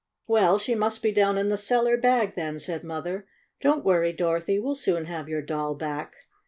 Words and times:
"Well, 0.25 0.57
she 0.57 0.73
must 0.73 1.03
be 1.03 1.11
down 1.11 1.37
in 1.37 1.49
the 1.49 1.57
cellar 1.59 1.95
bag, 1.95 2.33
then," 2.35 2.57
said 2.57 2.83
Mother. 2.83 3.27
"Don't 3.61 3.85
worry, 3.85 4.11
Dorothy. 4.11 4.57
We'll 4.57 4.73
soon 4.73 5.05
have 5.05 5.29
your 5.29 5.43
doll 5.43 5.75
back." 5.75 6.15